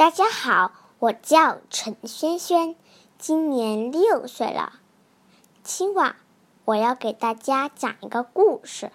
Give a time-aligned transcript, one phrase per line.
[0.00, 2.74] 大家好，我叫陈轩轩，
[3.18, 4.80] 今年六岁了。
[5.62, 6.16] 今晚
[6.64, 8.90] 我要给大家讲一个故事，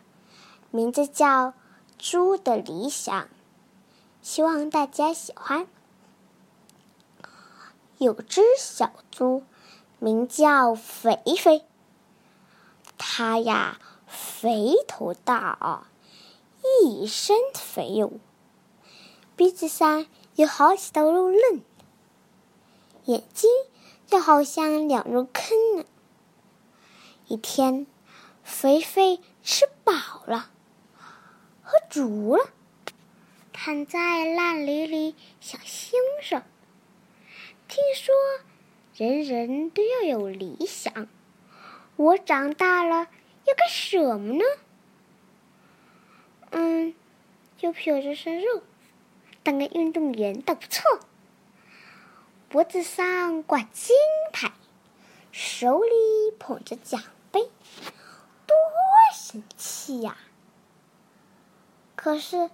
[0.72, 1.50] 名字叫
[2.00, 3.22] 《猪的理想》，
[4.24, 5.68] 希望大家喜欢。
[8.00, 9.44] 有只小猪，
[10.00, 11.64] 名叫肥肥，
[12.98, 15.84] 它呀肥头大耳，
[16.84, 18.14] 一身肥肉，
[19.36, 20.08] 鼻子上。
[20.36, 21.62] 有好几道肉嫩，
[23.06, 23.50] 眼睛
[24.06, 25.86] 就好像两入坑呢。
[27.28, 27.88] 一天，
[28.44, 29.94] 肥肥吃饱
[30.26, 30.52] 了，
[31.64, 32.50] 喝足了，
[33.54, 36.44] 躺在烂泥里想欣赏。
[37.70, 38.14] 听说
[38.94, 41.08] 人人都要有理想，
[41.96, 43.08] 我长大了
[43.46, 44.44] 要干什么呢？
[46.50, 46.94] 嗯，
[47.58, 48.62] 就有这身肉。
[49.46, 51.00] 当个运动员倒不错，
[52.50, 53.96] 脖子上挂金
[54.34, 54.52] 牌，
[55.32, 55.92] 手里
[56.40, 57.00] 捧着奖
[57.32, 57.42] 杯，
[58.48, 58.58] 多
[59.14, 60.18] 神气呀！
[61.96, 62.50] 可是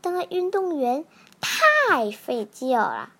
[0.00, 1.04] 当个运动员
[1.40, 3.10] 太费劲了，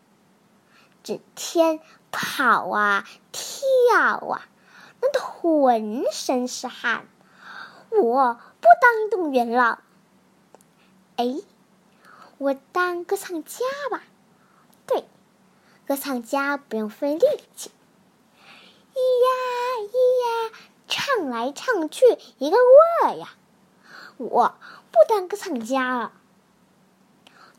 [1.05, 1.79] 整天
[2.11, 4.49] 跑啊跳啊，
[5.01, 7.07] 弄得浑身是汗。
[7.91, 9.81] 我不当运动员了，
[11.15, 11.37] 哎。
[12.43, 14.03] 我当歌唱家吧，
[14.85, 15.05] 对，
[15.87, 17.71] 歌唱家不用费力气，
[18.93, 19.29] 咿呀
[19.79, 22.05] 咿呀，唱来唱去
[22.39, 23.29] 一个味儿呀。
[24.17, 24.57] 我
[24.91, 26.13] 不当歌唱家了。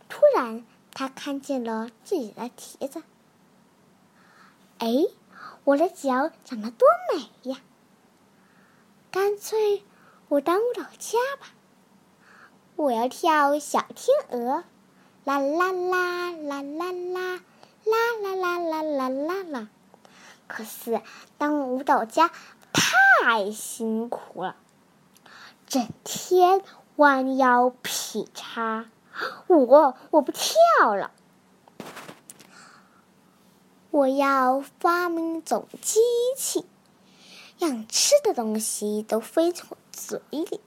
[0.09, 3.03] 突然，他看见了自己的蹄子，
[4.80, 5.06] 哎，
[5.64, 7.62] 我的脚长得多美呀！
[9.12, 9.86] 干脆
[10.28, 11.53] 我当舞蹈家吧，
[12.75, 14.66] 我要跳小天鹅。
[15.26, 17.40] 啦啦啦啦啦啦啦
[17.86, 19.70] 啦啦啦啦啦啦！
[20.48, 21.02] 可是
[21.38, 22.30] 当舞蹈家
[22.74, 24.58] 太辛苦了，
[25.66, 26.62] 整天
[26.97, 28.88] 弯腰劈叉。
[29.47, 31.12] 我我不跳了，
[33.92, 36.02] 我要发明一种机
[36.36, 36.66] 器，
[37.58, 40.59] 让吃的东西都飞进我嘴里。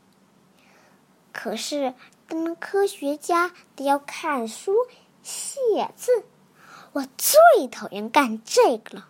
[1.30, 1.92] 可是。
[2.28, 4.74] 当科学家得要看书
[5.22, 6.24] 写字，
[6.92, 9.08] 我最讨厌干这个了。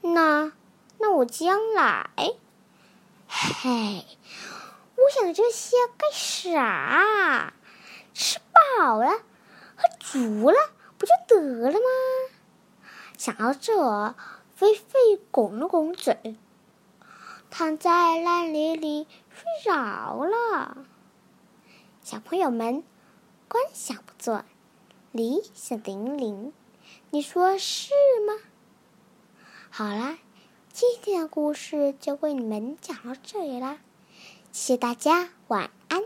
[0.00, 0.52] 那
[0.98, 2.06] 那我将来，
[3.28, 4.04] 嘿，
[4.96, 7.52] 我想这些干啥？
[8.12, 8.40] 吃
[8.78, 9.10] 饱了，
[9.76, 10.56] 喝足了，
[10.98, 11.80] 不就得了吗？
[13.16, 14.14] 想到这，
[14.56, 16.36] 菲菲拱了拱嘴，
[17.48, 20.78] 躺在烂泥里睡着了。
[22.02, 22.82] 小朋友们，
[23.46, 24.44] 观想不做，
[25.12, 26.52] 理想零零，
[27.10, 27.92] 你说是
[28.26, 28.34] 吗？
[29.70, 30.18] 好啦，
[30.72, 33.78] 今天的故事就为你们讲到这里啦，
[34.50, 36.02] 谢谢大家，晚安。